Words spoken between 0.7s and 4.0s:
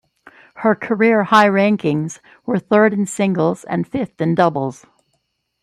career high rankings were third in singles and